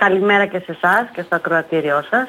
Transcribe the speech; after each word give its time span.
Καλημέρα 0.00 0.46
και 0.46 0.58
σε 0.58 0.72
εσάς 0.82 1.08
και 1.12 1.22
στο 1.22 1.34
ακροατήριό 1.36 2.02
σας. 2.10 2.28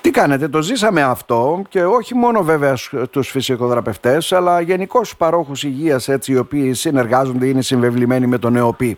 Τι 0.00 0.10
κάνετε, 0.10 0.48
το 0.48 0.62
ζήσαμε 0.62 1.02
αυτό 1.02 1.62
και 1.68 1.84
όχι 1.84 2.14
μόνο 2.14 2.42
βέβαια 2.42 2.76
στους 2.76 3.28
φυσικοδραπευτές 3.30 4.32
αλλά 4.32 4.60
γενικώς 4.60 5.06
στους 5.06 5.18
παρόχους 5.18 5.62
υγείας 5.64 6.08
έτσι 6.08 6.32
οι 6.32 6.36
οποίοι 6.36 6.74
συνεργάζονται 6.74 7.46
είναι 7.46 7.62
συμβεβλημένοι 7.62 8.26
με 8.26 8.38
τον 8.38 8.56
ΕΟΠΗ. 8.56 8.96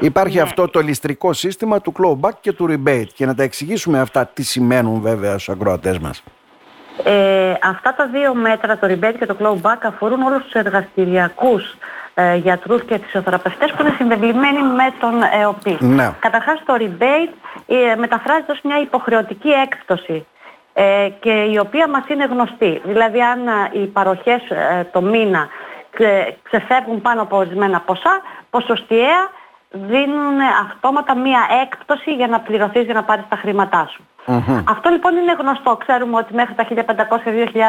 Υπάρχει 0.00 0.36
Ναι. 0.36 0.42
αυτό 0.42 0.68
το 0.68 0.80
ληστρικό 0.80 1.32
σύστημα 1.32 1.80
του 1.80 1.92
clawback 1.98 2.32
και 2.40 2.52
του 2.52 2.66
rebate 2.70 3.06
και 3.14 3.26
να 3.26 3.34
τα 3.34 3.42
εξηγήσουμε 3.42 4.00
αυτά 4.00 4.26
τι 4.26 4.42
σημαίνουν 4.42 5.00
βέβαια 5.00 5.32
στους 5.32 5.48
ακροατές 5.48 5.98
μας. 5.98 6.22
Ε, 7.04 7.54
αυτά 7.62 7.94
τα 7.94 8.06
δύο 8.06 8.34
μέτρα, 8.34 8.78
το 8.78 8.86
rebate 8.90 9.14
και 9.18 9.26
το 9.26 9.36
clawback, 9.40 9.78
αφορούν 9.82 10.22
όλους 10.22 10.42
τους 10.42 10.52
εργαστηριακούς 10.52 11.76
ε, 12.14 12.34
γιατρούς 12.34 12.84
και 12.84 12.98
φυσιοθεραπευτές 12.98 13.72
που 13.72 13.82
είναι 13.82 13.94
συνδεβλημένοι 13.96 14.62
με 14.62 14.92
τον 15.00 15.22
ΕΟΠΗ. 15.40 15.76
Ναι. 15.80 16.12
Καταρχάς 16.18 16.62
το 16.64 16.74
rebate 16.78 17.34
ε, 17.66 17.94
μεταφράζεται 17.96 18.52
ως 18.52 18.60
μια 18.62 18.80
υποχρεωτική 18.80 19.48
έκπτωση 19.48 20.26
ε, 20.72 21.08
και 21.20 21.30
η 21.30 21.58
οποία 21.58 21.88
μας 21.88 22.08
είναι 22.08 22.24
γνωστή. 22.24 22.80
Δηλαδή 22.84 23.22
αν 23.22 23.46
ε, 23.48 23.52
οι 23.72 23.86
παροχές 23.86 24.50
ε, 24.50 24.88
το 24.92 25.00
μήνα 25.00 25.48
ξε- 25.90 26.36
ξεφεύγουν 26.42 27.02
πάνω 27.02 27.22
από 27.22 27.36
ορισμένα 27.36 27.80
ποσά, 27.80 28.20
ποσοστιαία 28.50 29.30
δίνουν 29.70 30.40
αυτόματα 30.70 31.16
μία 31.16 31.46
έκπτωση 31.62 32.14
για 32.14 32.26
να 32.26 32.40
πληρωθείς 32.40 32.84
για 32.84 32.94
να 32.94 33.04
πάρεις 33.04 33.24
τα 33.28 33.36
χρήματά 33.36 33.88
σου. 33.92 34.02
Αυτό 34.68 34.88
λοιπόν 34.90 35.16
είναι 35.16 35.32
γνωστό. 35.38 35.76
Ξέρουμε 35.76 36.16
ότι 36.16 36.34
μέχρι 36.34 36.54
τα 36.54 36.66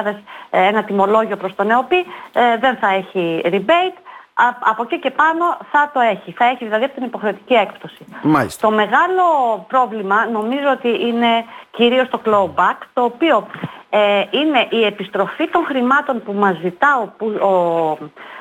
1500-2000 0.06 0.16
ε, 0.50 0.68
ένα 0.68 0.84
τιμολόγιο 0.84 1.38
προς 1.38 1.56
τον 1.56 1.70
ΕΟΠΗ 1.72 2.06
ε, 2.34 2.58
δεν 2.60 2.76
θα 2.78 2.88
έχει 2.94 3.42
rebate. 3.46 3.98
Α- 4.34 4.58
από 4.72 4.84
εκεί 4.84 5.00
και 5.00 5.10
πάνω 5.12 5.58
θα 5.72 5.90
το 5.94 6.00
έχει. 6.00 6.32
Θα 6.32 6.46
έχει 6.46 6.64
δηλαδή 6.66 6.84
αυτή 6.84 6.96
την 6.96 7.06
υποχρεωτική 7.06 7.54
έκπτωση. 7.54 8.06
Μάλιστα. 8.22 8.68
Το 8.68 8.74
μεγάλο 8.76 9.24
πρόβλημα 9.68 10.26
νομίζω 10.26 10.70
ότι 10.72 11.08
είναι 11.08 11.46
κυρίως 11.72 12.10
το 12.10 12.22
clawback, 12.26 12.78
το 12.94 13.04
οποίο 13.04 13.48
ε, 13.90 14.24
είναι 14.32 14.68
η 14.70 14.86
επιστροφή 14.86 15.48
των 15.48 15.66
χρημάτων 15.66 16.24
που 16.24 16.34
μας 16.34 16.58
ζητά 16.62 17.00
ο, 17.04 17.08
που- 17.18 17.48
ο- 17.48 17.98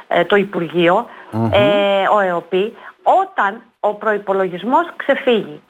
ε, 0.08 0.24
το 0.24 0.36
υπουργειο 0.36 1.06
ε, 1.52 2.08
ο 2.14 2.20
ΕΟΠΗ, 2.20 2.76
όταν 3.02 3.62
ο 3.80 3.94
προϋπολογισμός 3.94 4.86
ξεφύγει. 4.96 5.62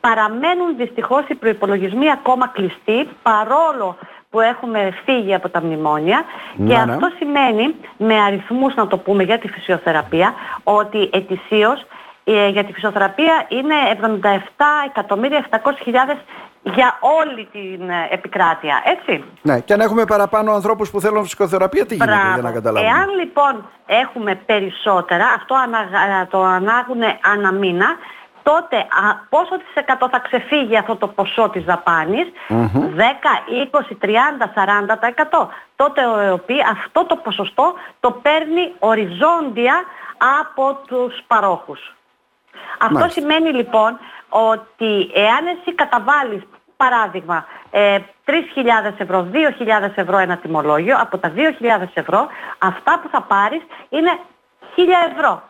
Παραμένουν 0.00 0.76
δυστυχώς 0.76 1.24
οι 1.28 1.34
προϋπολογισμοί 1.34 2.10
ακόμα 2.10 2.48
κλειστοί, 2.48 3.08
παρόλο 3.22 3.96
που 4.30 4.40
έχουμε 4.40 4.92
φύγει 5.04 5.34
από 5.34 5.48
τα 5.48 5.62
μνημόνια 5.62 6.22
και 6.56 6.62
Ναι, 6.62 6.84
ναι. 6.84 6.92
αυτό 6.92 7.08
σημαίνει, 7.18 7.74
με 7.96 8.20
αριθμούς 8.20 8.74
να 8.74 8.86
το 8.86 8.98
πούμε 8.98 9.22
για 9.22 9.38
τη 9.38 9.48
φυσιοθεραπεία, 9.48 10.34
ότι 10.64 11.10
ετησίως 11.12 11.84
ε, 12.24 12.48
για 12.48 12.64
τη 12.64 12.72
φυσιοθεραπεία 12.72 13.44
είναι 13.48 13.74
77.700.000 14.00 16.16
για 16.62 16.98
όλη 17.00 17.48
την 17.52 17.90
ε, 17.90 18.08
επικράτεια, 18.10 18.82
έτσι. 18.84 19.24
Ναι, 19.42 19.60
και 19.60 19.72
αν 19.72 19.80
έχουμε 19.80 20.04
παραπάνω 20.04 20.52
ανθρώπους 20.52 20.90
που 20.90 21.00
θέλουν 21.00 21.22
φυσικοθεραπεία, 21.22 21.86
τι 21.86 21.94
γίνεται 21.94 22.16
για 22.32 22.42
να 22.42 22.52
καταλάβουμε. 22.52 22.90
Εάν 22.92 23.08
λοιπόν 23.18 23.68
έχουμε 23.86 24.34
περισσότερα, 24.34 25.24
αυτό 25.36 25.54
αναγα- 25.54 26.26
το 26.30 26.42
ανάγουν 26.42 27.00
ανά 27.34 27.52
μήνα, 27.52 27.86
τότε 28.42 28.76
α, 28.76 29.14
πόσο 29.28 29.56
της 29.56 29.74
εκατό 29.74 30.08
θα 30.08 30.18
ξεφύγει 30.18 30.76
αυτό 30.76 30.96
το 30.96 31.08
ποσό 31.08 31.48
της 31.48 31.64
δαπάνης, 31.64 32.26
10, 32.48 32.54
20, 33.70 33.96
30, 34.00 34.46
40%. 35.40 35.48
Τότε 35.76 36.06
ο 36.06 36.18
ΕΟΠΗ 36.18 36.56
αυτό 36.70 37.04
το 37.04 37.16
ποσοστό 37.16 37.74
το 38.00 38.10
παίρνει 38.10 38.72
οριζόντια 38.78 39.84
από 40.40 40.78
τους 40.86 41.22
παρόχους. 41.26 41.94
Αυτό 42.78 42.98
Μάλιστα. 42.98 43.20
σημαίνει 43.20 43.52
λοιπόν 43.52 43.98
ότι 44.28 45.10
εάν 45.14 45.46
εσύ 45.46 45.74
καταβάλεις 45.74 46.42
παράδειγμα 46.76 47.46
ε, 47.70 47.98
3.000 48.26 48.34
ευρώ, 48.98 49.28
2.000 49.32 49.90
ευρώ 49.94 50.18
ένα 50.18 50.36
τιμολόγιο, 50.36 50.96
από 51.00 51.18
τα 51.18 51.32
2.000 51.36 51.86
ευρώ 51.94 52.28
αυτά 52.58 52.98
που 53.02 53.08
θα 53.08 53.22
πάρεις 53.22 53.62
είναι 53.88 54.18
1.000 54.76 54.82
ευρώ. 55.16 55.42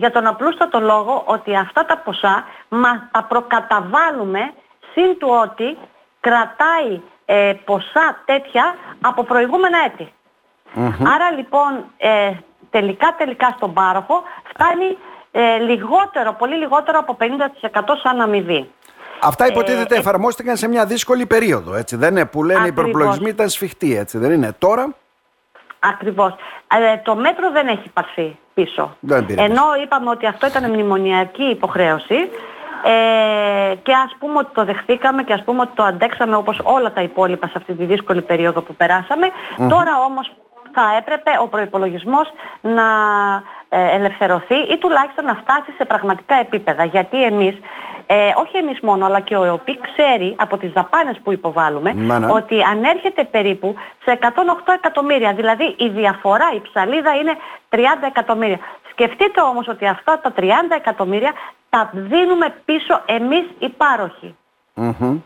Για 0.00 0.10
τον 0.10 0.26
απλούστατο 0.26 0.80
λόγο 0.80 1.22
ότι 1.26 1.56
αυτά 1.56 1.84
τα 1.84 1.96
ποσά 1.98 2.44
μας 2.68 2.98
τα 3.10 3.22
προκαταβάλουμε 3.24 4.52
συν 4.92 5.18
του 5.18 5.28
ότι 5.42 5.78
κρατάει 6.20 7.00
ε, 7.24 7.52
ποσά 7.64 8.22
τέτοια 8.24 8.74
από 9.00 9.24
προηγούμενα 9.24 9.78
έτη. 9.86 10.12
Άρα 11.14 11.30
λοιπόν 11.36 11.84
ε, 11.96 12.32
τελικά 12.70 13.14
τελικά 13.18 13.54
στον 13.56 13.72
πάροχο 13.72 14.22
φτάνει 14.52 14.98
ε, 15.30 15.58
λιγότερο, 15.58 16.32
πολύ 16.32 16.56
λιγότερο 16.56 16.98
από 16.98 17.16
50% 17.20 17.24
σαν 18.02 18.20
αμοιβή. 18.20 18.70
Αυτά 19.22 19.46
υποτίθεται 19.46 19.94
ε, 19.94 19.98
εφαρμόστηκαν 19.98 20.56
σε 20.56 20.68
μια 20.68 20.86
δύσκολη 20.86 21.26
περίοδο, 21.26 21.74
έτσι 21.74 21.96
δεν 21.96 22.10
είναι, 22.10 22.26
που 22.26 22.44
λένε 22.44 22.58
οι 22.58 22.68
Ακριβώς. 22.68 22.90
προπλογισμοί 22.90 23.28
ήταν 23.28 23.48
σφιχτοί, 23.48 23.96
έτσι 23.96 24.18
δεν 24.18 24.30
είναι. 24.30 24.52
Τώρα, 24.58 24.94
Ακριβώς. 25.80 26.34
Ε, 26.92 26.96
το 26.96 27.14
μέτρο 27.14 27.50
δεν 27.50 27.66
έχει 27.66 27.88
πάρθει 27.88 28.36
πίσω. 28.54 28.96
Δεν 29.00 29.26
πήρε 29.26 29.42
Ενώ 29.42 29.62
είπαμε 29.82 30.10
ότι 30.10 30.26
αυτό 30.26 30.46
ήταν 30.46 30.70
μνημονιακή 30.70 31.42
υποχρέωση 31.42 32.30
ε, 32.84 33.74
και 33.74 33.92
ας 33.92 34.16
πούμε 34.18 34.38
ότι 34.38 34.50
το 34.54 34.64
δεχτήκαμε 34.64 35.22
και 35.22 35.32
ας 35.32 35.42
πούμε 35.44 35.60
ότι 35.60 35.70
το 35.74 35.82
αντέξαμε 35.82 36.36
όπως 36.36 36.60
όλα 36.62 36.92
τα 36.92 37.02
υπόλοιπα 37.02 37.46
σε 37.46 37.52
αυτή 37.56 37.74
τη 37.74 37.84
δύσκολη 37.84 38.22
περίοδο 38.22 38.60
που 38.60 38.74
περασαμε 38.74 39.26
Τώρα 39.56 39.92
όμως 40.06 40.32
θα 40.72 40.82
έπρεπε 40.98 41.30
ο 41.42 41.48
προϋπολογισμός 41.48 42.28
να 42.60 42.82
ε, 42.82 43.59
ελευθερωθεί 43.76 44.54
ή 44.54 44.78
τουλάχιστον 44.78 45.24
να 45.24 45.34
φτάσει 45.34 45.72
σε 45.76 45.84
πραγματικά 45.84 46.34
επίπεδα. 46.34 46.84
Γιατί 46.84 47.24
εμείς, 47.24 47.58
ε, 48.06 48.32
όχι 48.36 48.56
εμείς 48.56 48.80
μόνο, 48.80 49.06
αλλά 49.06 49.20
και 49.20 49.36
ο 49.36 49.44
ΕΟΠΗ 49.44 49.78
ξέρει 49.80 50.34
από 50.38 50.56
τις 50.56 50.72
δαπάνες 50.72 51.20
που 51.22 51.32
υποβάλλουμε 51.32 51.92
Να, 51.92 52.18
ναι. 52.18 52.32
ότι 52.32 52.62
ανέρχεται 52.62 53.24
περίπου 53.24 53.74
σε 54.04 54.18
108 54.20 54.72
εκατομμύρια. 54.74 55.32
Δηλαδή 55.32 55.74
η 55.78 55.88
διαφορά, 55.88 56.50
η 56.54 56.60
ψαλίδα 56.60 57.14
είναι 57.14 57.36
30 57.68 57.78
εκατομμύρια. 58.06 58.58
Σκεφτείτε 58.90 59.40
όμως 59.40 59.68
ότι 59.68 59.86
αυτά 59.86 60.20
τα 60.20 60.32
30 60.36 60.42
εκατομμύρια 60.76 61.32
τα 61.70 61.90
δίνουμε 61.92 62.54
πίσω 62.64 63.02
εμείς 63.06 63.44
οι 63.58 63.68
πάροχοι. 63.68 64.36
Μμμ. 64.74 65.20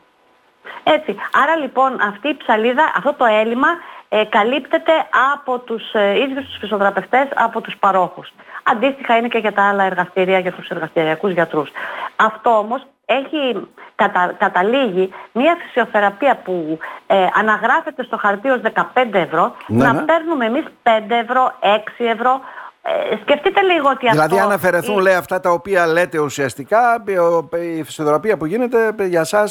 Έτσι. 0.83 1.17
Άρα 1.43 1.57
λοιπόν 1.57 2.01
αυτή 2.01 2.29
η 2.29 2.37
ψαλίδα, 2.37 2.93
αυτό 2.97 3.15
το 3.15 3.25
έλλειμμα 3.25 3.69
ε, 4.09 4.25
καλύπτεται 4.25 4.93
από 5.35 5.59
τους 5.59 5.93
ε, 5.93 6.19
ίδιους 6.19 6.45
τους 6.45 6.57
φυσιοθεραπευτές, 6.61 7.27
από 7.35 7.61
τους 7.61 7.77
παρόχους. 7.77 8.33
Αντίστοιχα 8.63 9.17
είναι 9.17 9.29
και 9.29 9.39
για 9.39 9.53
τα 9.53 9.69
άλλα 9.69 9.85
εργαστήρια, 9.85 10.39
για 10.39 10.53
τους 10.53 10.69
εργαστηριακούς 10.69 11.33
γιατρούς. 11.33 11.71
Αυτό 12.17 12.59
όμως 12.59 12.87
έχει 13.07 13.69
κατα, 13.95 14.35
καταλήγει 14.39 15.13
μια 15.33 15.57
φυσιοθεραπεία 15.63 16.37
που 16.37 16.79
ε, 17.07 17.27
αναγράφεται 17.35 18.03
στο 18.03 18.17
χαρτί 18.17 18.49
ως 18.49 18.61
15 18.75 18.83
ευρώ, 19.13 19.55
Ναι, 19.67 19.85
να 19.85 19.93
ναι. 19.93 20.01
παίρνουμε 20.01 20.45
εμείς 20.45 20.65
5 20.83 20.91
ευρώ, 21.09 21.53
6 21.61 21.77
ευρώ. 21.97 22.41
Ε, 22.87 23.17
σκεφτείτε 23.23 23.63
λίγο 23.63 23.89
ότι 23.89 24.09
Δηλαδή, 24.11 24.35
αυτό... 24.35 24.47
αν 24.47 24.53
αφαιρεθούν 24.53 24.99
η- 24.99 25.03
λέει, 25.03 25.15
αυτά 25.15 25.41
τα 25.41 25.51
οποία 25.51 25.87
λέτε 25.87 26.19
ουσιαστικά, 26.19 27.05
ο- 27.21 27.57
η 27.57 27.83
φυσιοθεραπεία 27.83 28.37
που 28.37 28.47
γίνεται 28.47 28.95
για 29.05 29.21
εσά 29.21 29.45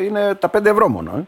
είναι 0.00 0.34
τα 0.34 0.50
5 0.58 0.64
ευρώ 0.64 0.88
μόνο. 0.88 1.10
Ε. 1.16 1.26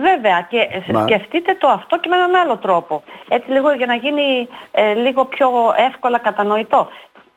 Βέβαια 0.00 0.46
και 0.50 0.58
ε, 0.58 0.92
Μα- 0.92 1.02
σκεφτείτε 1.02 1.54
το 1.54 1.68
αυτό 1.68 1.98
και 2.00 2.08
με 2.08 2.16
έναν 2.16 2.34
άλλο 2.34 2.56
τρόπο. 2.56 3.02
Έτσι 3.28 3.50
λίγο 3.50 3.72
για 3.72 3.86
να 3.86 3.94
γίνει 3.94 4.48
ε, 4.70 4.94
λίγο 4.94 5.24
πιο 5.24 5.48
εύκολα 5.88 6.18
κατανοητό. 6.18 6.88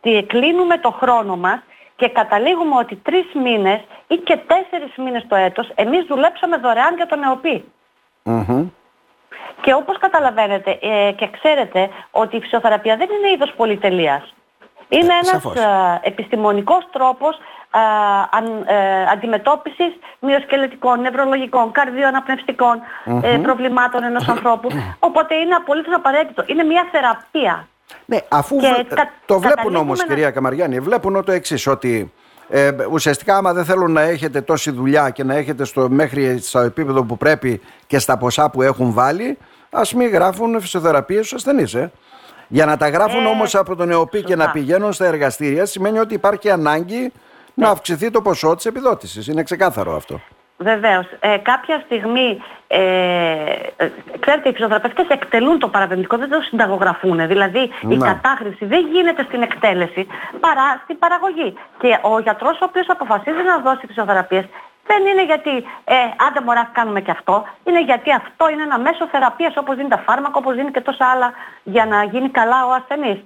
Τι 0.01 0.23
κλείνουμε 0.23 0.77
το 0.77 0.91
χρόνο 0.91 1.35
μας 1.37 1.59
και 1.95 2.07
καταλήγουμε 2.09 2.75
ότι 2.75 2.95
τρεις 2.95 3.25
μήνες 3.43 3.79
ή 4.07 4.15
και 4.15 4.37
τέσσερις 4.47 4.95
μήνες 4.97 5.25
το 5.27 5.35
έτος 5.35 5.71
εμείς 5.75 6.05
δουλέψαμε 6.05 6.57
δωρεάν 6.57 6.95
για 6.95 7.05
τον 7.05 7.23
ΕΟΠΗ. 7.23 7.63
Μμμ. 8.23 8.67
Και 9.61 9.73
όπως 9.73 9.97
καταλαβαίνετε 9.97 10.71
ε, 10.81 11.11
και 11.11 11.29
ξέρετε 11.41 11.89
ότι 12.11 12.35
η 12.35 12.41
φυσιοθεραπεία 12.41 12.97
δεν 12.97 13.07
είναι 13.19 13.31
είδος 13.33 13.53
πολυτελείας. 13.57 14.33
Είναι 14.89 15.03
Ε, 15.13 15.13
ένας 15.13 15.27
σαφώς. 15.27 15.55
ε, 15.55 15.99
επιστημονικός 16.01 16.87
τρόπος 16.91 17.35
ε, 17.75 17.79
αν, 18.37 18.63
ε, 18.65 19.03
αντιμετώπισης 19.11 19.91
μυοσκελετικών, 20.19 21.01
νευρολογικών, 21.01 21.71
καρδιοαναπνευστικών 21.71 22.81
ε, 23.21 23.37
προβλημάτων 23.37 24.03
ενός 24.03 24.27
ανθρώπου. 24.27 24.69
Οπότε 24.99 25.35
είναι 25.35 25.55
απολύτως 25.55 25.93
απαραίτητο. 25.95 26.43
Είναι 26.47 26.63
μια 26.63 26.87
θεραπεία. 26.91 27.67
Ναι, 28.05 28.17
αφού 28.29 28.57
Και 28.57 28.67
βε- 28.75 28.93
κα- 28.93 29.09
το 29.25 29.33
βλέπουν 29.39 29.49
καταλήγουμε 29.49 29.77
όμως 29.79 29.99
να- 29.99 30.05
κυρία 30.05 30.31
Καμαριάννη, 30.31 30.79
βλέπουν 30.79 31.23
το 31.25 31.31
εξής 31.31 31.67
ότι 31.67 32.13
ε, 32.49 32.71
ουσιαστικά 32.91 33.37
άμα 33.37 33.53
δεν 33.53 33.65
θέλουν 33.65 33.91
να 33.91 34.01
έχετε 34.01 34.41
τόση 34.41 34.71
δουλειά 34.71 35.09
και 35.09 35.23
να 35.23 35.35
έχετε 35.35 35.63
στο, 35.65 35.89
μέχρι 35.89 36.39
στο 36.41 36.59
επίπεδο 36.59 37.03
που 37.03 37.17
πρέπει 37.17 37.61
και 37.87 37.99
στα 37.99 38.17
ποσά 38.17 38.49
που 38.49 38.61
έχουν 38.61 38.93
βάλει, 38.93 39.37
ας 39.69 39.93
μην 39.93 40.09
γράφουν 40.09 40.61
φυσιοθεραπείες 40.61 41.25
στους 41.25 41.37
ασθενείς. 41.37 41.73
Ε. 41.73 41.91
Για 42.47 42.65
να 42.65 42.77
τα 42.77 42.89
γράφουν 42.89 43.25
Ε, 43.25 43.27
όμως 43.27 43.55
από 43.55 43.75
τον 43.75 43.91
ΕΟΠΗ 43.91 44.23
και 44.23 44.35
να 44.35 44.43
σωστά. 44.43 44.59
πηγαίνουν 44.59 44.93
στα 44.93 45.05
εργαστήρια 45.05 45.65
σημαίνει 45.65 45.99
ότι 45.99 46.13
υπάρχει 46.13 46.49
ανάγκη 46.49 47.11
να 47.53 47.69
αυξηθεί 47.69 48.11
το 48.11 48.21
ποσό 48.21 48.55
της 48.55 48.65
επιδότησης. 48.65 49.27
Είναι 49.27 49.43
ξεκάθαρο 49.43 49.95
αυτό. 49.95 50.21
Βεβαίως. 50.63 51.05
Ε, 51.19 51.37
κάποια 51.37 51.81
στιγμή, 51.85 52.41
ε, 52.67 52.79
ε, 53.77 53.91
ξέρετε, 54.19 54.49
οι 54.49 54.51
φυσιοθεραπευτές 54.51 55.07
εκτελούν 55.07 55.59
το 55.59 55.67
παραπεμπτικό, 55.67 56.17
δεν 56.17 56.29
το 56.29 56.41
συνταγογραφούν. 56.41 57.27
Δηλαδή 57.27 57.71
η 57.81 57.95
Ναι. 57.97 58.05
κατάχρηση 58.07 58.65
δεν 58.65 58.87
γίνεται 58.93 59.23
στην 59.23 59.41
εκτέλεση 59.41 60.07
παρά 60.39 60.81
στην 60.83 60.99
παραγωγή. 60.99 61.53
Και 61.79 61.97
ο 62.01 62.19
γιατρός 62.19 62.61
ο 62.61 62.65
οποίος 62.69 62.89
αποφασίζει 62.89 63.43
να 63.51 63.57
δώσει 63.57 63.87
φυσιοθεραπείες 63.87 64.45
δεν 64.87 65.05
είναι 65.05 65.25
γιατί 65.25 65.49
ε, 65.83 65.95
άντε 66.27 66.41
μωρά 66.45 66.69
κάνουμε 66.73 67.01
και 67.01 67.11
αυτό. 67.11 67.43
Είναι 67.63 67.81
γιατί 67.83 68.11
αυτό 68.11 68.49
είναι 68.49 68.61
ένα 68.63 68.79
μέσο 68.79 69.07
θεραπείας 69.11 69.57
όπως 69.57 69.75
δίνει 69.75 69.89
τα 69.89 69.97
φάρμακα, 70.05 70.37
όπως 70.37 70.55
δίνει 70.55 70.71
και 70.71 70.81
τόσα 70.81 71.05
άλλα 71.05 71.31
για 71.63 71.85
να 71.85 72.03
γίνει 72.03 72.29
καλά 72.29 72.65
ο 72.65 72.71
ασθενής. 72.71 73.19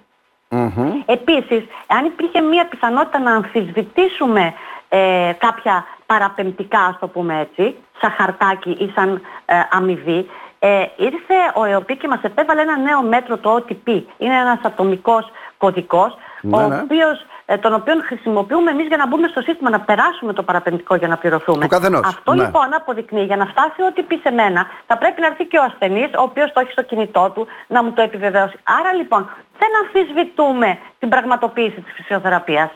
Μμμ. 0.50 1.02
Επίσης, 1.06 1.64
αν 1.88 2.06
υπήρχε 2.06 2.42
μία 2.42 2.66
πιθανότητα 2.66 3.20
να 3.20 3.32
αμφισβητήσουμε 3.36 4.54
ε, 4.90 5.32
κάποια 5.38 5.86
παραπεμπτικά, 6.06 6.80
ας 6.80 6.98
το 7.00 7.08
πούμε 7.08 7.40
έτσι, 7.40 7.76
σαν 8.02 8.12
χαρτάκι 8.12 8.70
ή 8.70 8.92
σαν 8.96 9.22
ε, 9.46 9.56
αμοιβή, 9.72 10.30
ε, 10.60 10.86
ήρθε 10.96 11.38
ο 11.56 11.64
ΕΟΠΗ 11.64 11.98
και 11.98 12.08
μας 12.08 12.22
επέβαλε 12.22 12.62
ένα 12.62 12.78
νέο 12.78 13.02
μέτρο, 13.02 13.38
το 13.38 13.56
OTP. 13.56 13.88
Είναι 14.18 14.36
ένας 14.40 14.60
ατομικός 14.64 15.32
κωδικός, 15.58 16.18
Ναι, 16.42 16.58
ο 16.58 16.68
ναι. 16.68 16.80
οποίος, 16.84 17.26
ε, 17.46 17.58
τον 17.58 17.74
οποίο 17.74 17.94
χρησιμοποιούμε 18.06 18.72
εμείς 18.72 18.88
για 18.88 18.98
να 18.98 19.08
μπούμε 19.08 19.28
στο 19.28 19.42
σύστημα, 19.42 19.70
να 19.70 19.80
περάσουμε 19.80 20.34
το 20.34 20.44
παραπεμπτικό 20.44 20.96
για 20.96 21.08
να 21.08 21.18
πληρωθούμε. 21.18 21.62
Του 21.62 21.68
καθενός, 21.68 22.06
Αυτό 22.06 22.34
ναι. 22.34 22.44
λοιπόν 22.44 22.74
αποδεικνύει 22.74 23.24
για 23.24 23.36
να 23.36 23.46
φτάσει 23.46 23.82
ό,τι 23.90 24.02
πει 24.04 24.16
σε 24.24 24.32
μένα, 24.32 24.68
θα 24.88 24.98
πρέπει 24.98 25.22
να 25.22 25.28
έρθει 25.28 25.46
και 25.46 25.58
ο 25.58 25.64
ασθενής, 25.64 26.10
ο 26.20 26.22
οποίος 26.22 26.52
το 26.54 26.60
έχει 26.60 26.72
στο 26.72 26.84
κινητό 26.84 27.32
του, 27.34 27.48
να 27.68 27.84
μου 27.84 27.92
το 27.92 28.02
επιβεβαιώσει. 28.02 28.58
Άρα 28.80 28.94
λοιπόν 28.94 29.30
δεν 29.60 29.70
αμφισβητούμε 29.82 30.78
την 31.00 31.10
πραγματοποίηση 31.10 31.82
της 31.82 31.94
φυσιοθεραπείας. 31.94 32.70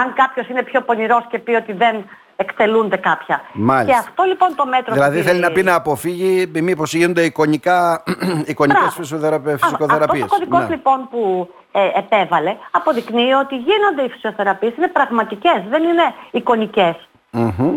Αν 0.00 0.12
κάποιος 0.14 0.48
είναι 0.48 0.62
πιο 0.62 0.80
πονηρός 0.80 1.24
και 1.30 1.38
πει 1.38 1.54
ότι 1.54 1.72
δεν 1.72 2.04
εκτελούνται 2.36 2.96
κάποια. 2.96 3.40
Μάλιστα. 3.52 3.92
Και 3.92 3.98
αυτό 3.98 4.22
λοιπόν 4.24 4.54
το 4.56 4.66
μέτρο... 4.66 4.92
Δηλαδή 4.94 5.18
που 5.18 5.24
θέλει 5.26 5.40
να 5.40 5.46
πήρε- 5.48 5.60
πει 5.62 5.66
να 5.70 5.74
αποφύγει 5.74 6.50
μήπως 6.62 6.94
γίνονται 6.94 7.22
εικονικά, 7.22 8.02
εικονικές 8.52 8.80
Μπράβο. 8.82 8.90
φυσιοθεραπε- 9.00 9.54
Αυτό 9.54 9.66
φυσικοθεραπείες. 9.66 10.24
ο 10.24 10.26
κωδικός 10.28 10.60
Ναι. 10.60 10.74
λοιπόν 10.74 11.08
που 11.10 11.50
ε, 11.72 11.80
επέβαλε 11.98 12.56
αποδεικνύει 12.70 13.32
ότι 13.32 13.54
γίνονται 13.56 14.02
οι 14.04 14.08
φυσιοθεραπείες, 14.08 14.76
είναι 14.76 14.88
πραγματικές, 14.88 15.62
δεν 15.68 15.82
είναι 15.82 16.02
εικονικές. 16.30 17.08
Μμμ. 17.30 17.76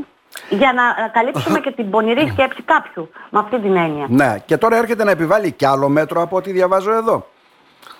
Για 0.50 0.74
να 0.74 0.84
ε, 1.06 1.10
καλύψουμε 1.14 1.60
και 1.60 1.72
την 1.72 1.90
πονηρή 1.90 2.28
σκέψη 2.30 2.62
κάποιου, 2.62 3.10
με 3.30 3.40
αυτή 3.40 3.60
την 3.60 3.76
έννοια. 3.76 4.06
Ναι, 4.10 4.36
και 4.46 4.58
τώρα 4.58 4.78
έρχεται 4.78 5.04
να 5.04 5.12
επιβάλλει 5.12 5.52
κι 5.52 5.66
άλλο 5.66 5.90
μέτρο 5.90 6.22
από 6.22 6.36
ό,τι 6.36 6.52
διαβάζω 6.52 6.92
εδώ. 6.94 7.26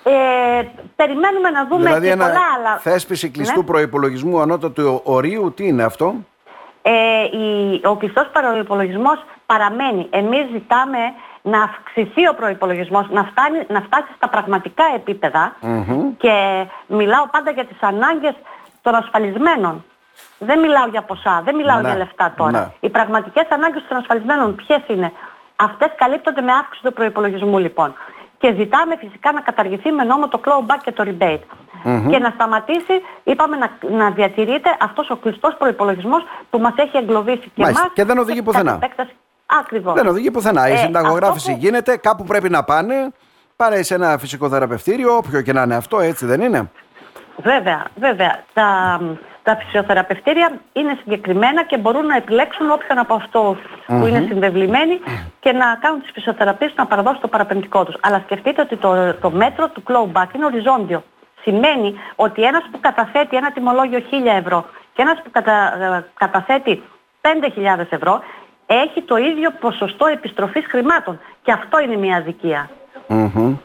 Ε, 0.02 0.62
περιμένουμε 0.96 1.50
να 1.50 1.66
δούμε 1.66 1.84
δηλαδή 1.84 2.06
και 2.06 2.12
ένα 2.12 2.24
πολλά 2.26 2.40
άλλα. 2.58 2.76
θέσπιση 2.78 3.30
κλειστού 3.30 3.58
Ναι. 3.58 3.64
προϋπολογισμού 3.64 4.40
ανώτατου 4.40 5.00
ορίου, 5.04 5.52
τι 5.56 5.66
είναι 5.66 5.82
αυτό; 5.82 6.14
Ε, 6.82 6.92
η, 7.38 7.80
ο 7.84 7.96
κλειστός 7.96 8.28
προϋπολογισμός 8.32 9.24
παραμένει. 9.46 10.06
Εμείς 10.10 10.46
ζητάμε 10.52 10.98
να 11.42 11.62
αυξηθεί 11.62 12.28
ο 12.28 12.34
προϋπολογισμός, 12.34 13.06
να, 13.10 13.24
φτάνει, 13.24 13.58
να 13.68 13.80
φτάσει 13.80 14.12
στα 14.16 14.28
πραγματικά 14.28 14.84
επίπεδα 14.94 15.56
Μμμ. 15.60 16.16
και 16.16 16.64
μιλάω 16.86 17.26
πάντα 17.30 17.50
για 17.50 17.64
τις 17.64 17.76
ανάγκες 17.80 18.34
των 18.82 18.94
ασφαλισμένων. 18.94 19.84
Δεν 20.38 20.58
μιλάω 20.60 20.86
για 20.88 21.02
ποσά, 21.02 21.42
δεν 21.44 21.54
μιλάω 21.54 21.80
Ναι, 21.80 21.88
για 21.88 21.96
λεφτά 21.96 22.34
τώρα. 22.36 22.50
ναι. 22.50 22.66
Οι 22.80 22.88
πραγματικές 22.88 23.46
ανάγκες 23.50 23.82
των 23.88 23.96
ασφαλισμένων 23.96 24.54
ποιες 24.54 24.80
είναι; 24.86 25.12
Αυτές 25.56 25.88
καλύπτονται 25.96 26.40
με 26.40 26.52
αύξηση 26.52 26.84
του 26.84 26.92
προϋπολογισμού 26.92 27.58
λοιπόν. 27.58 27.94
Και 28.40 28.54
ζητάμε 28.58 28.96
φυσικά 28.96 29.32
να 29.32 29.40
καταργηθεί 29.40 29.90
με 29.92 30.04
νόμο 30.04 30.28
το 30.28 30.40
clawback 30.44 30.78
και 30.84 30.92
το 30.92 31.04
rebate. 31.06 31.40
Και 32.10 32.18
να 32.18 32.30
σταματήσει, 32.34 32.94
είπαμε, 33.24 33.56
να, 33.56 33.70
να 33.96 34.10
διατηρείται 34.10 34.76
αυτός 34.80 35.10
ο 35.10 35.16
κλειστός 35.16 35.54
προϋπολογισμός 35.58 36.22
που 36.50 36.58
μας 36.58 36.72
έχει 36.76 36.96
εγκλωβίσει 36.96 37.38
και 37.54 37.62
Μάλιστα. 37.62 37.80
εμάς. 37.82 37.92
Και 37.94 38.04
δεν 38.04 38.18
οδηγεί 38.18 38.42
πουθενά. 38.42 38.70
κατ' 38.72 38.82
επέκταση- 38.82 39.16
Ακριβώς. 39.60 39.94
Δεν 39.94 40.06
οδηγεί 40.06 40.30
πουθενά. 40.30 40.68
Η 40.68 40.72
Ε, 40.72 40.76
συνταγογράφηση 40.76 41.36
αυτό 41.50 41.52
που- 41.52 41.58
γίνεται, 41.64 41.96
κάπου 41.96 42.24
πρέπει 42.24 42.50
να 42.50 42.64
πάνε. 42.64 42.94
Πάρε 43.56 43.82
σε 43.82 43.94
ένα 43.94 44.18
φυσικοθεραπευτήριο, 44.18 45.16
όποιο 45.16 45.40
και 45.42 45.52
να 45.52 45.62
είναι 45.62 45.74
αυτό, 45.74 46.00
έτσι 46.00 46.26
δεν 46.26 46.40
είναι; 46.40 46.70
Βέβαια, 47.42 47.84
βέβαια. 47.94 48.44
Τα, 48.52 49.00
τα 49.42 49.56
φυσιοθεραπευτήρια 49.56 50.52
είναι 50.72 50.98
συγκεκριμένα 51.02 51.64
και 51.64 51.78
μπορούν 51.78 52.06
να 52.06 52.16
επιλέξουν 52.16 52.70
όποιον 52.70 52.98
από 52.98 53.14
αυτό 53.14 53.56
που 53.86 54.06
είναι 54.06 54.24
συνδευλημένοι 54.28 55.00
και 55.40 55.52
να 55.52 55.78
κάνουν 55.80 56.00
τις 56.00 56.10
φυσιοθεραπείες 56.10 56.72
να 56.76 56.86
παραδώσουν 56.86 57.20
το 57.20 57.28
παραπεμπτικό 57.28 57.84
τους. 57.84 57.96
Αλλά 58.00 58.22
σκεφτείτε 58.24 58.60
ότι 58.62 58.76
το, 58.76 59.14
το 59.14 59.30
μέτρο 59.30 59.68
του 59.68 59.82
clawback 59.88 60.34
είναι 60.34 60.44
οριζόντιο. 60.44 61.02
Σημαίνει 61.42 61.94
ότι 62.16 62.42
ένας 62.42 62.62
που 62.70 62.80
καταθέτει 62.80 63.36
ένα 63.36 63.52
τιμολόγιο 63.52 63.98
1000 63.98 64.04
ευρώ 64.38 64.64
και 64.92 65.02
ένας 65.02 65.20
που 65.24 65.30
κατα, 65.30 65.52
ε, 65.80 66.04
καταθέτει 66.14 66.82
5.000 67.20 67.86
ευρώ 67.90 68.20
έχει 68.66 69.02
το 69.02 69.16
ίδιο 69.16 69.50
ποσοστό 69.60 70.06
επιστροφής 70.06 70.66
χρημάτων. 70.68 71.20
Και 71.42 71.52
αυτό 71.52 71.80
είναι 71.80 71.96
μια 71.96 72.16
αδικία. 72.16 72.70
Μμμ. 73.06 73.56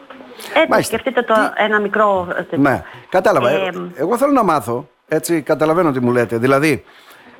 Έτσι, 0.53 0.67
Μάλιστα. 0.69 0.97
σκεφτείτε 0.97 1.21
το 1.21 1.33
ένα 1.55 1.79
μικρό... 1.79 2.27
ε, 2.31 2.33
τέτοιο. 2.33 2.57
Ναι, 2.57 2.83
κατάλαβα. 3.09 3.49
Ε, 3.49 3.55
Ε, 3.55 3.71
εγώ 3.95 4.17
θέλω 4.17 4.31
να 4.31 4.43
μάθω, 4.43 4.87
έτσι 5.07 5.41
καταλαβαίνω 5.41 5.91
τι 5.91 5.99
μου 5.99 6.11
λέτε. 6.11 6.37
Δηλαδή, 6.37 6.83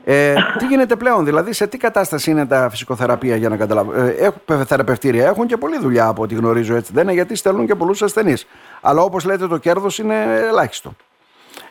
ε, 0.03 0.33
τι 0.57 0.65
γίνεται 0.65 0.95
πλέον, 0.95 1.25
δηλαδή 1.25 1.53
σε 1.53 1.67
τι 1.67 1.77
κατάσταση 1.77 2.31
είναι 2.31 2.45
τα 2.45 2.69
φυσικοθεραπεία 2.69 3.35
για 3.35 3.49
να 3.49 3.57
καταλάβω. 3.57 3.93
Ε, 3.93 4.15
έχουν 4.19 4.65
θεραπευτήρια, 4.65 5.27
έχουν 5.27 5.47
και 5.47 5.57
πολλή 5.57 5.79
δουλειά 5.79 6.07
από 6.07 6.21
ό,τι 6.21 6.35
γνωρίζω 6.35 6.75
έτσι. 6.75 6.91
Δεν 6.93 7.03
είναι 7.03 7.13
γιατί 7.13 7.35
στέλνουν 7.35 7.65
και 7.67 7.75
πολλούς 7.75 8.01
ασθενείς. 8.01 8.47
Αλλά 8.81 9.01
όπως 9.01 9.25
λέτε 9.25 9.47
το 9.47 9.57
κέρδος 9.57 9.99
είναι 9.99 10.23
ελάχιστο. 10.49 10.93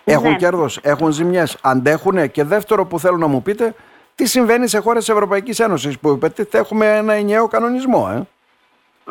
Έχουν 0.05 0.31
Ναι. 0.31 0.37
κέρδος, 0.37 0.79
έχουν 0.83 1.11
ζημιές, 1.11 1.57
αντέχουνε. 1.63 2.27
Και 2.27 2.45
δεύτερο 2.45 2.87
που 2.87 2.99
θέλω 2.99 3.17
να 3.17 3.27
μου 3.27 3.43
πείτε, 3.43 3.75
τι 4.15 4.27
συμβαίνει 4.27 4.67
σε 4.69 4.79
χώρες 4.79 5.05
της 5.05 5.15
Ευρωπαϊκής 5.15 5.61
Ένωσης 5.61 5.99
που 5.99 6.09
υποτίθεται 6.09 6.59
έχουμε 6.59 6.97
ένα 6.97 7.13
ενιαίο 7.13 7.49
κανονισμό. 7.49 8.09
Ε; 8.15 8.23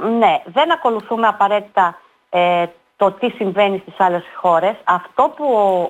Ναι, 0.08 0.42
δεν 0.46 0.72
ακολουθούμε 0.72 1.28
απαραίτητα 1.28 1.98
ε, 2.34 2.66
το 2.98 3.12
τι 3.12 3.30
συμβαίνει 3.30 3.78
στις 3.78 3.94
άλλες 3.98 4.24
χώρες. 4.36 4.76
Αυτό 4.84 5.34
που 5.36 5.46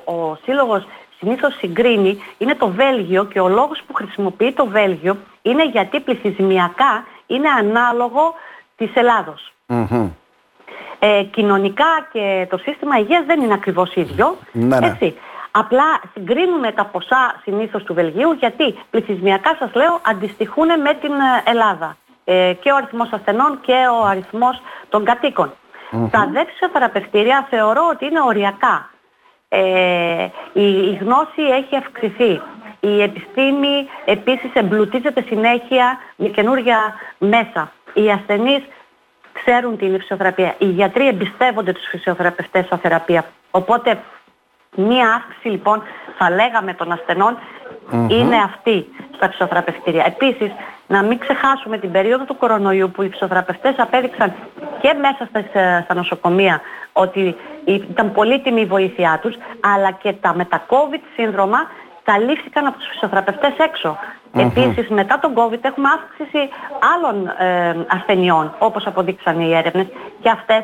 ο, 0.05 0.11
ο 0.13 0.37
Σύλλογος 0.43 0.83
συνήθως 1.19 1.53
συγκρίνει 1.57 2.17
είναι 2.37 2.55
το 2.55 2.67
Βέλγιο 2.67 3.25
και 3.25 3.39
ο 3.39 3.47
λόγος 3.47 3.81
που 3.87 3.93
χρησιμοποιεί 3.93 4.51
το 4.51 4.65
Βέλγιο 4.65 5.17
είναι 5.41 5.65
γιατί 5.65 5.99
πληθυσμιακά 5.99 7.05
είναι 7.27 7.49
ανάλογο 7.49 8.33
της 8.75 8.89
Ελλάδος. 8.93 9.53
Μμμ. 9.67 10.09
Ε, 10.99 11.23
κοινωνικά 11.23 12.07
και 12.11 12.47
το 12.49 12.57
σύστημα 12.57 12.97
υγείας 12.97 13.25
δεν 13.25 13.41
είναι 13.41 13.53
ακριβώς 13.53 13.95
ίδιο. 13.95 14.35
Ναι, 14.51 14.79
ναι. 14.79 14.87
Έτσι. 14.87 15.17
Απλά 15.51 16.01
συγκρίνουμε 16.13 16.71
τα 16.71 16.85
ποσά 16.85 17.35
συνήθως 17.43 17.83
του 17.83 17.93
Βελγίου 17.93 18.31
γιατί 18.31 18.75
πληθυσμιακά 18.89 19.55
σας 19.59 19.73
λέω 19.73 19.99
αντιστοιχούν 20.05 20.67
με 20.67 20.93
την 20.93 21.11
ε, 21.11 21.51
Ελλάδα. 21.51 21.97
Ε, 22.25 22.53
και 22.61 22.71
ο 22.71 22.75
αριθμός 22.75 23.11
ασθενών 23.11 23.59
και 23.61 23.73
ο 24.01 24.05
αριθμός 24.05 24.61
των 24.89 25.03
κατοικων 25.93 26.09
Τα 26.09 26.29
δε 26.31 26.45
φυσιοθεραπευτήρια 26.45 27.47
θεωρώ 27.49 27.87
ότι 27.91 28.05
είναι 28.05 28.21
οριακά. 28.21 28.89
Ε, 29.49 30.27
η, 30.53 30.63
η 30.63 30.97
γνώση 31.01 31.41
έχει 31.41 31.75
αυξηθεί. 31.75 32.41
Η 32.79 33.01
επιστήμη 33.01 33.87
επίσης 34.05 34.53
εμπλουτίζεται 34.53 35.21
συνέχεια 35.21 35.97
με 36.15 36.27
καινούργια 36.27 36.77
μέσα. 37.17 37.71
Οι 37.93 38.11
ασθενείς 38.11 38.63
ξέρουν 39.33 39.77
τι 39.77 39.85
είναι 39.85 39.95
η 39.95 39.99
φυσιοθεραπεία. 39.99 40.55
Οι 40.57 40.65
γιατροί 40.65 41.07
εμπιστεύονται 41.07 41.71
τους 41.71 41.85
φυσιοθεραπευτές 41.89 42.65
στα 42.65 42.77
θεραπεία. 42.77 43.25
Οπότε 43.51 44.01
μία 44.75 45.13
αύξηση 45.13 45.47
λοιπόν 45.47 45.83
θα 46.17 46.29
λέγαμε 46.29 46.73
των 46.73 46.91
ασθενών 46.91 47.37
είναι 48.07 48.35
αυτή 48.35 48.87
στα 49.15 49.29
φυσιοθεραπευτήρια. 49.29 50.03
Επίσης 50.05 50.51
να 50.87 51.03
μην 51.03 51.19
ξεχάσουμε 51.19 51.77
την 51.77 51.91
περίοδο 51.91 52.23
του 52.23 52.37
κορονοϊού 52.37 52.91
που 52.91 53.01
οι 53.01 53.09
φυσιοθεραπευτές 53.09 53.73
απέδειξαν 53.77 54.33
και 54.83 54.93
μέσα 54.93 55.27
στα, 55.29 55.41
στα 55.83 55.93
νοσοκομεία 55.93 56.61
ότι 56.93 57.35
ήταν 57.65 58.11
πολύτιμη 58.11 58.61
η 58.61 58.65
βοήθειά 58.65 59.19
τους 59.21 59.35
αλλά 59.59 59.91
και 59.91 60.13
τα 60.13 60.35
με 60.35 60.45
τα 60.45 60.65
COVID 60.69 61.03
σύνδρομα 61.15 61.57
καλύφθηκαν 62.03 62.65
από 62.65 62.77
τους 62.77 62.87
φυσιοθεραπευτές 62.87 63.53
έξω. 63.57 63.97
Επίσης 64.35 64.89
μετά 64.89 65.19
τον 65.19 65.33
COVID 65.35 65.59
έχουμε 65.61 65.89
αύξηση 65.89 66.49
άλλων 66.93 67.27
ε, 67.27 67.85
ασθενειών 67.87 68.55
όπως 68.59 68.85
αποδείξαν 68.85 69.39
οι 69.39 69.55
έρευνες 69.55 69.87
και 70.21 70.29
αυτές 70.29 70.63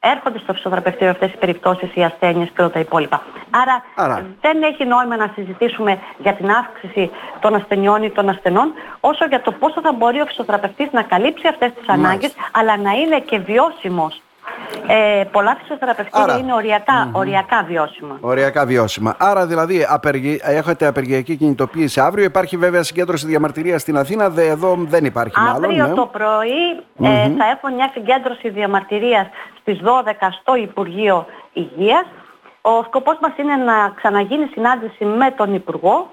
έρχονται 0.00 0.38
στο 0.38 0.52
φυσιοθεραπευτήριο 0.52 1.10
αυτές 1.10 1.32
οι 1.32 1.36
περιπτώσεις, 1.36 1.94
οι 1.94 2.04
ασθένειες 2.04 2.48
και 2.48 2.60
όλα 2.60 2.70
τα 2.70 2.80
υπόλοιπα. 2.80 3.22
Άρα, 3.50 3.82
Άρα. 3.94 4.26
δεν 4.40 4.62
έχει 4.62 4.84
νόημα 4.84 5.16
να 5.16 5.30
συζητήσουμε 5.34 5.98
για 6.18 6.34
την 6.34 6.50
αύξηση 6.50 7.10
των 7.40 7.54
ασθενειών 7.54 8.02
ή 8.02 8.10
των 8.10 8.28
ασθενών 8.28 8.72
όσο 9.00 9.26
για 9.26 9.40
το 9.42 9.52
πόσο 9.52 9.80
θα 9.80 9.92
μπορεί 9.92 10.20
ο 10.20 10.26
φυσιοθεραπευτής 10.26 10.88
να 10.92 11.02
καλύψει 11.02 11.48
αυτές 11.48 11.72
τις 11.72 11.86
Μάλιστα. 11.86 12.08
ανάγκες 12.08 12.34
αλλά 12.52 12.76
να 12.76 12.90
είναι 12.90 13.20
και 13.20 13.38
βιώσιμος. 13.38 14.20
Ε, 14.86 15.24
πολλά 15.32 15.56
φυσιοθεραπευτήρια 15.60 16.24
Άρα. 16.24 16.38
είναι 16.38 16.54
οριακά, 16.54 17.08
οριακά 17.12 17.64
βιώσιμα. 17.68 18.18
Οριακά 18.20 18.66
βιώσιμα. 18.66 19.14
Άρα 19.18 19.46
δηλαδή 19.46 19.86
απεργι... 19.88 20.40
έχετε 20.42 20.86
απεργιακή 20.86 21.36
κινητοποίηση 21.36 22.00
αύριο. 22.00 22.24
Υπάρχει 22.24 22.56
βέβαια 22.56 22.82
συγκέντρωση 22.82 23.26
διαμαρτυρίας 23.26 23.80
στην 23.80 23.96
Αθήνα. 23.96 24.30
Δε, 24.30 24.46
εδώ 24.46 24.76
δεν 24.78 25.04
υπάρχει 25.04 25.40
μάλλον. 25.40 25.64
Αύριο 25.64 25.86
ναι. 25.86 25.94
το 25.94 26.06
πρωί 26.06 26.70
ε, 27.02 27.28
θα 27.38 27.44
έχω 27.50 27.74
μια 27.74 27.90
συγκέντρωση 27.92 28.48
διαμαρτυρίας 28.48 29.26
στις 29.60 29.80
12 29.82 30.12
στο 30.40 30.56
Υπουργείο 30.56 31.26
Υγείας. 31.52 32.06
Ο 32.74 32.82
σκοπός 32.82 33.18
μας 33.20 33.32
είναι 33.36 33.56
να 33.56 33.92
ξαναγίνει 33.96 34.46
συνάντηση 34.52 35.04
με 35.04 35.30
τον 35.30 35.54
Υπουργό 35.54 36.10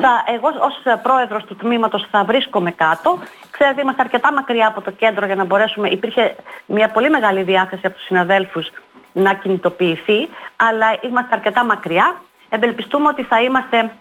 θα, 0.00 0.24
εγώ 0.34 0.48
ως 0.48 1.00
πρόεδρος 1.02 1.44
του 1.44 1.56
τμήματος 1.56 2.06
θα 2.10 2.24
βρίσκομαι 2.24 2.70
κάτω. 2.70 3.18
Ξέρετε, 3.50 3.80
είμαστε 3.80 4.02
αρκετά 4.02 4.32
μακριά 4.32 4.66
από 4.66 4.80
το 4.80 4.90
κέντρο 4.90 5.26
για 5.26 5.34
να 5.34 5.44
μπορέσουμε. 5.44 5.88
Υπήρχε 5.88 6.36
μια 6.66 6.88
πολύ 6.88 7.10
μεγάλη 7.10 7.42
διάθεση 7.42 7.86
από 7.86 7.94
τους 7.94 8.04
συναδέλφους 8.04 8.70
να 9.12 9.34
κινητοποιηθεί, 9.34 10.28
αλλά 10.56 10.86
είμαστε 11.00 11.34
αρκετά 11.34 11.64
μακριά. 11.64 12.20
Ευελπιστούμε 12.48 13.08
ότι 13.08 13.22
θα 13.22 13.42
είμαστε 13.42 13.92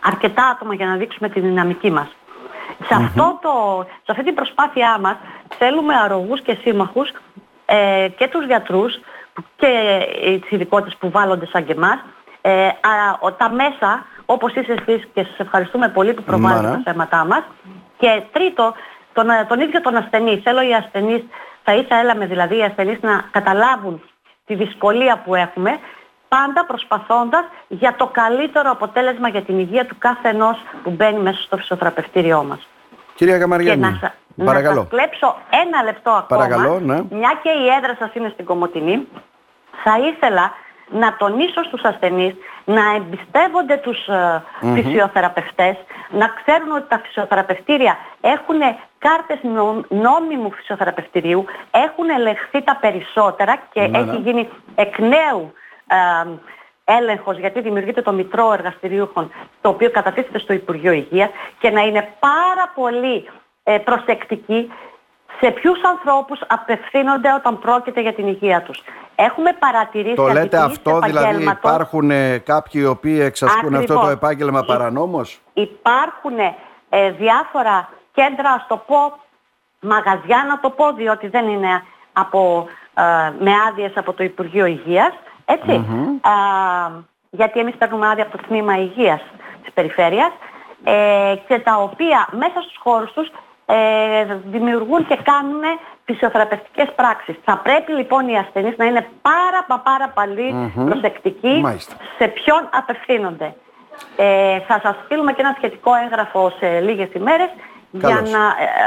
αρκετά 0.00 0.46
άτομα 0.46 0.74
για 0.74 0.86
να 0.86 0.96
δείξουμε 0.96 1.28
τη 1.28 1.40
δυναμική 1.40 1.90
μας. 1.90 2.08
Σε, 2.86 2.94
αυτό 2.94 3.38
το, 3.42 3.84
σε 4.02 4.12
αυτή 4.12 4.24
την 4.24 4.34
προσπάθειά 4.34 4.98
μας 5.00 5.16
θέλουμε 5.58 5.94
αρρωγούς 5.94 6.40
και 6.40 6.56
σύμμαχους 6.62 7.12
ε, 7.66 8.08
και 8.16 8.28
τους 8.28 8.46
γιατρούς 8.46 9.00
και 9.56 9.66
ε, 10.22 10.38
τις 10.38 10.50
ειδικότητες 10.50 10.96
που 10.98 11.10
βάλλονται 11.10 11.46
σαν 11.46 11.64
και 11.64 11.72
εμάς. 11.72 11.98
Ε, 12.40 12.66
α, 12.66 13.34
τα 13.36 13.50
μέσα, 13.50 14.06
όπως 14.26 14.54
είσαι 14.54 14.72
εσείς 14.72 15.08
και 15.14 15.22
σας 15.22 15.38
ευχαριστούμε 15.38 15.88
πολύ 15.88 16.14
που 16.14 16.22
προβάλλετε 16.22 16.68
τα 16.68 16.80
θέματά 16.84 17.24
μας. 17.24 17.42
Και 17.98 18.22
τρίτο, 18.32 18.74
τον, 19.12 19.26
τον 19.48 19.60
ίδιο 19.60 19.80
τον 19.80 19.96
ασθενή. 19.96 20.40
Θέλω 20.44 20.62
οι 20.68 20.74
ασθενείς, 20.74 21.22
θα 21.62 21.74
ήθελα 21.74 22.14
δηλαδή 22.14 22.56
οι 22.56 22.62
ασθενείς 22.62 22.98
να 23.00 23.24
καταλάβουν 23.30 24.02
τη 24.46 24.54
δυσκολία 24.54 25.22
που 25.24 25.34
έχουμε 25.34 25.78
πάντα 26.28 26.64
προσπαθώντας 26.66 27.44
για 27.68 27.94
το 27.96 28.06
καλύτερο 28.06 28.70
αποτέλεσμα 28.70 29.28
για 29.28 29.42
την 29.42 29.58
υγεία 29.58 29.86
του 29.86 29.96
κάθε 29.98 30.28
ενός 30.28 30.56
που 30.82 30.90
μπαίνει 30.90 31.18
μέσα 31.18 31.40
στο 31.42 31.56
φυσιοθεραπευτήριό 31.56 32.44
μας. 32.44 32.68
Κυρία 33.14 33.38
Καμαριάννη, 33.38 33.98
και 34.00 34.10
να, 34.34 34.44
παρακαλώ. 34.44 34.74
να 34.74 34.80
σας 34.80 34.90
κλέψω 34.90 35.36
ένα 35.64 35.82
λεπτό 35.82 36.10
ακόμα, 36.10 36.40
παρακαλώ, 36.40 36.80
ναι. 36.80 36.94
μια 37.10 37.32
και 37.42 37.50
η 37.64 37.66
έδρα 37.78 37.96
σας 37.98 38.14
είναι 38.14 38.30
στην 38.32 38.44
Κομωτινή, 38.44 39.06
θα 39.82 39.98
ήθελα 39.98 40.52
να 40.90 41.16
τονίσω 41.16 41.62
στους 41.64 41.82
ασθενείς 41.82 42.34
να 42.64 42.94
εμπιστεύονται 42.96 43.76
τους 43.76 44.06
ε, 44.08 44.42
φυσιοθεραπευτές, 44.74 45.76
να 46.10 46.26
ξέρουν 46.28 46.70
ότι 46.70 46.88
τα 46.88 46.98
φυσιοθεραπευτήρια 46.98 47.98
έχουν 48.20 48.58
κάρτες 48.98 49.38
νόμιμου 49.88 50.52
φυσιοθεραπευτηρίου, 50.52 51.44
έχουν 51.70 52.08
ελεγχθεί 52.08 52.62
τα 52.62 52.76
περισσότερα 52.80 53.62
και 53.72 53.80
ναι, 53.80 53.98
έχει 53.98 54.10
ναι. 54.10 54.16
γίνει 54.16 54.48
εκ 54.74 54.98
νέου 54.98 55.52
έλεγχος 56.84 57.38
γιατί 57.38 57.60
δημιουργείται 57.60 58.02
το 58.02 58.12
Μητρό 58.12 58.52
Εργαστηρίουχων 58.52 59.32
το 59.60 59.68
οποίο 59.68 59.90
κατατίθεται 59.90 60.38
στο 60.38 60.52
Υπουργείο 60.52 60.92
Υγείας 60.92 61.30
και 61.58 61.70
να 61.70 61.80
είναι 61.80 62.08
πάρα 62.18 62.72
πολύ 62.74 63.28
ε, 63.62 63.78
προσεκτικοί 63.78 64.72
σε 65.40 65.50
ποιους 65.50 65.80
ανθρώπους 65.82 66.40
απευθύνονται 66.46 67.32
όταν 67.32 67.58
πρόκειται 67.58 68.00
για 68.00 68.14
την 68.14 68.26
υγεία 68.26 68.62
τους. 68.62 68.82
Έχουμε 69.26 69.52
παρατηρήσει 69.52 70.14
Το 70.14 70.26
λέτε 70.26 70.56
αυτό, 70.56 70.98
δηλαδή 70.98 71.42
υπάρχουν 71.42 72.10
ε, 72.10 72.38
κάποιοι 72.38 72.80
οι 72.84 72.86
οποίοι 72.86 73.18
εξασκούν 73.22 73.74
αυτό 73.74 73.98
το 73.98 74.08
επάγγελμα 74.08 74.62
παρανόμως; 74.62 75.40
Υπάρχουν 75.52 76.38
ε, 76.88 77.10
διάφορα 77.10 77.88
κέντρα, 78.12 78.50
ας 78.50 78.66
το 78.68 78.76
πω, 78.76 79.18
μαγαζιά 79.80 80.44
να 80.48 80.60
το 80.60 80.70
πω, 80.70 80.92
διότι 80.92 81.28
δεν 81.28 81.48
είναι 81.48 81.82
από, 82.12 82.66
ε, 82.94 83.02
με 83.38 83.50
άδειες 83.68 83.92
από 83.94 84.12
το 84.12 84.24
Υπουργείο 84.24 84.66
Υγείας, 84.66 85.12
έτσι. 85.44 85.72
Α, 86.20 86.32
γιατί 87.30 87.60
εμείς 87.60 87.74
παίρνουμε 87.74 88.08
άδεια 88.08 88.24
από 88.24 88.36
το 88.36 88.42
Τμήμα 88.46 88.78
Υγείας 88.78 89.20
της 89.62 89.72
Περιφέρειας 89.72 90.32
ε, 90.84 91.34
και 91.48 91.58
τα 91.58 91.76
οποία 91.76 92.28
μέσα 92.30 92.60
στους 92.60 92.76
χώρους 92.82 93.12
τους 93.12 93.28
ε, 93.66 94.38
δημιουργούν 94.44 95.06
και 95.06 95.18
κάνουν 95.22 95.60
φυσιοθεραπευτικές 96.12 96.88
πράξεις. 96.96 97.34
Θα 97.44 97.56
πρέπει 97.56 97.92
λοιπόν 97.92 98.28
οι 98.28 98.38
ασθενείς 98.38 98.76
να 98.76 98.84
είναι 98.84 99.06
πάρα 99.22 99.80
πάρα 99.82 100.08
πολύ 100.14 100.72
προσεκτικοί 100.84 101.64
σε 102.18 102.28
ποιον 102.28 102.68
απευθύνονται. 102.72 103.54
Ε, 104.16 104.60
θα 104.60 104.80
σας 104.82 104.96
στείλουμε 105.04 105.32
και 105.32 105.40
ένα 105.40 105.54
σχετικό 105.56 105.90
έγγραφο 106.04 106.52
σε 106.58 106.80
λίγες 106.80 107.08
ημέρες 107.12 107.48
για 107.90 108.20
να 108.34 108.42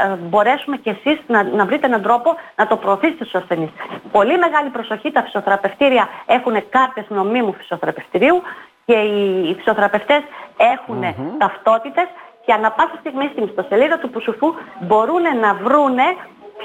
ε, 0.06 0.12
ε, 0.12 0.16
μπορέσουμε 0.16 0.76
κι 0.76 0.88
εσείς 0.88 1.20
να, 1.26 1.42
να 1.42 1.64
βρείτε 1.66 1.86
έναν 1.86 2.02
τρόπο 2.02 2.34
να 2.56 2.66
το 2.66 2.76
προωθήσετε 2.76 3.24
στους 3.24 3.40
ασθενείς. 3.40 3.70
Πολύ 4.12 4.38
μεγάλη 4.38 4.68
προσοχή, 4.68 5.10
τα 5.12 5.22
φυσιοθεραπευτήρια 5.22 6.08
έχουν 6.26 6.68
κάρτες 6.68 7.04
νομίμου 7.08 7.52
φυσιοθεραπευτηρίου 7.52 8.42
και 8.84 8.94
οι, 8.94 9.48
οι 9.48 9.54
φυσιοθεραπευτές 9.54 10.22
έχουν 10.56 11.02
mm-hmm. 11.02 11.38
ταυτότητες 11.38 12.06
και 12.44 12.52
ανα 12.52 12.70
πάσα 12.70 12.96
στιγμή 13.00 13.28
στην 13.32 13.44
ιστοσελίδα 13.44 13.98
του 13.98 14.10
Πουσουφού 14.10 14.54
μπορούν 14.80 15.22
να 15.40 15.54
βρούνε 15.54 16.02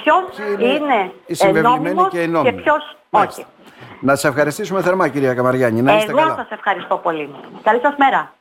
ποιος 0.04 0.24
είναι, 0.60 1.12
είναι 1.50 1.62
νόμιμος 1.62 2.10
και, 2.10 2.28
και 2.44 2.52
ποιος 2.52 2.98
όχι. 3.10 3.46
Να 4.02 4.16
σας 4.16 4.24
ευχαριστήσουμε 4.24 4.82
θερμά 4.82 5.08
κυρία 5.08 5.34
Καμαριάννη. 5.34 5.82
Να 5.82 5.96
είστε 5.98 6.12
Εγώ 6.12 6.20
σας 6.20 6.48
ευχαριστώ 6.50 6.98
πολύ. 6.98 7.30
Καλή 7.64 7.80
σας 7.80 7.94
μέρα. 7.98 8.34